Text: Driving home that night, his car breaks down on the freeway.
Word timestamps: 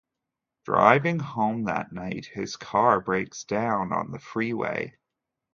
Driving 0.65 1.19
home 1.19 1.65
that 1.65 1.91
night, 1.93 2.25
his 2.25 2.55
car 2.55 2.99
breaks 3.01 3.43
down 3.43 3.93
on 3.93 4.09
the 4.09 4.17
freeway. 4.17 4.97